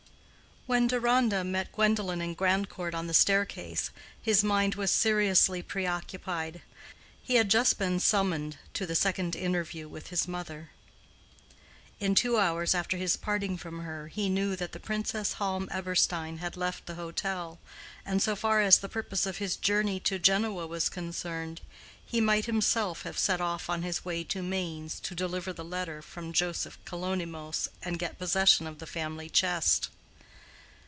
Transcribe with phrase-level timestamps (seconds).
[0.67, 3.89] When Deronda met Gwendolen and Grandcourt on the staircase,
[4.21, 6.61] his mind was seriously preoccupied.
[7.21, 10.69] He had just been summoned to the second interview with his mother.
[11.99, 16.37] In two hours after his parting from her he knew that the Princess Halm Eberstein
[16.37, 17.57] had left the hotel,
[18.05, 21.59] and so far as the purpose of his journey to Genoa was concerned,
[22.05, 26.03] he might himself have set off on his way to Mainz, to deliver the letter
[26.03, 29.89] from Joseph Kalonymos, and get possession of the family chest.